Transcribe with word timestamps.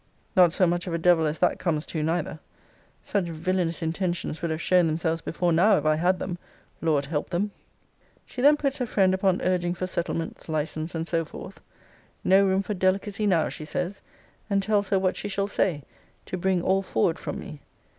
Not 0.35 0.51
so 0.51 0.65
much 0.65 0.87
of 0.87 0.95
a 0.95 0.97
devil 0.97 1.27
as 1.27 1.37
that 1.37 1.59
comes 1.59 1.85
to 1.85 2.01
neither. 2.01 2.39
Such 3.03 3.25
villainous 3.25 3.83
intentions 3.83 4.41
would 4.41 4.49
have 4.49 4.59
shown 4.59 4.87
themselves 4.87 5.21
before 5.21 5.53
now 5.53 5.77
if 5.77 5.85
I 5.85 5.97
had 5.97 6.17
them. 6.17 6.39
Lord 6.81 7.05
help 7.05 7.29
them! 7.29 7.51
She 8.25 8.41
then 8.41 8.57
puts 8.57 8.79
her 8.79 8.87
friend 8.87 9.13
upon 9.13 9.43
urging 9.43 9.75
for 9.75 9.85
settlements, 9.85 10.49
license, 10.49 10.95
and 10.95 11.07
so 11.07 11.23
forth. 11.23 11.61
'No 12.23 12.43
room 12.43 12.63
for 12.63 12.73
delicacy 12.73 13.27
now,' 13.27 13.49
she 13.49 13.63
says; 13.63 14.01
and 14.49 14.63
tells 14.63 14.89
her 14.89 14.97
what 14.97 15.15
she 15.15 15.27
shall 15.29 15.45
say, 15.47 15.83
'to 16.25 16.35
bring 16.35 16.63
all 16.63 16.81
forward 16.81 17.19
from 17.19 17.37
me.' 17.39 17.61